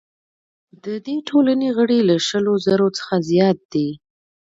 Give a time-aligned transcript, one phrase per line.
[0.83, 3.89] د دې ټولنې غړي له شلو زرو څخه زیات دي.